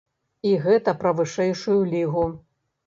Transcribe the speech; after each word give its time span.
І 0.51 0.53
гэта 0.63 0.95
пра 1.03 1.13
вышэйшую 1.21 1.81
лігу. 1.95 2.29